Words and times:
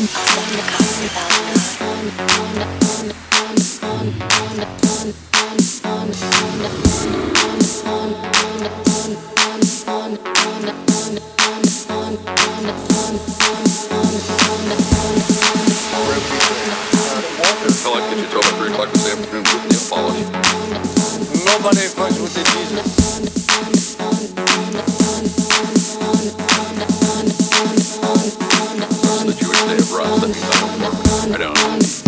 Sound, 0.00 0.08
sound, 0.08 1.10
sound, 1.10 1.58
sound, 1.58 2.12
sound, 2.12 2.30
sound, 2.30 2.79
they 29.66 29.76
run. 29.94 30.32
I 31.32 31.38
don't. 31.38 31.99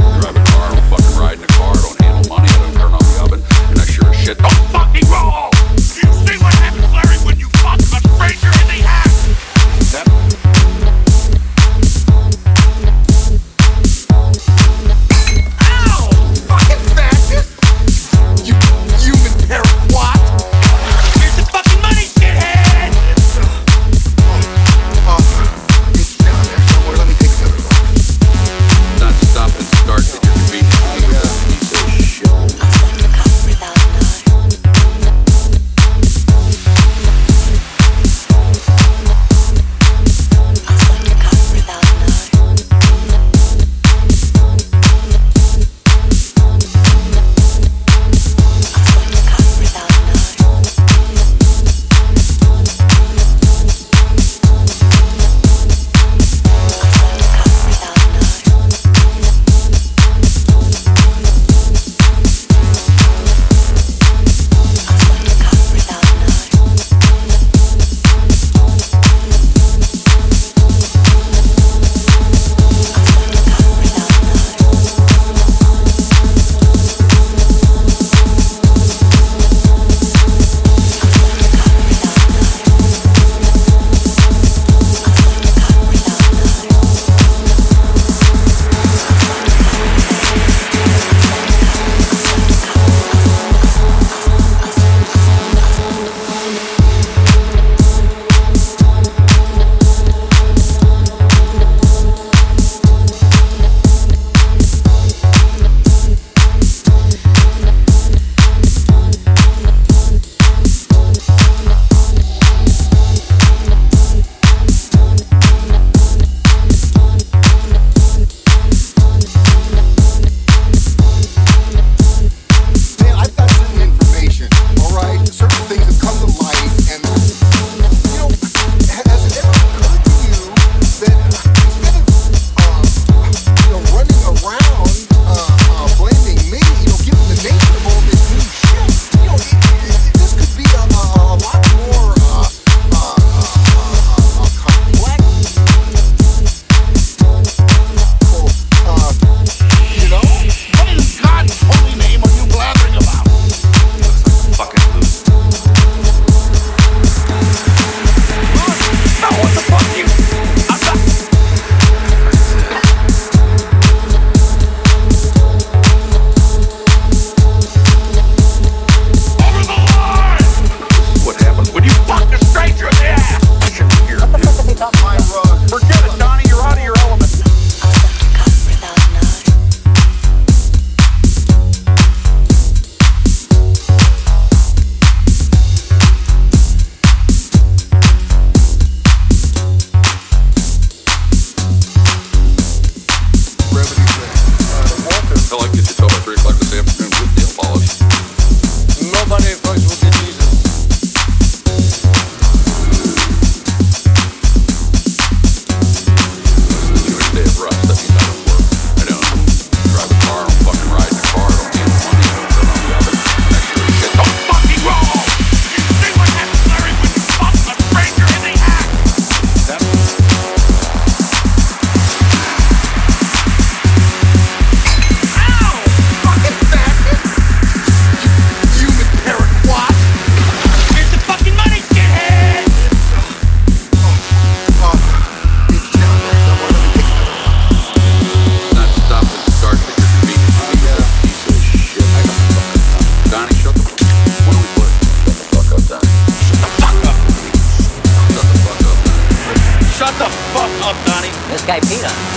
guy 251.66 251.80
Peter. 251.80 252.31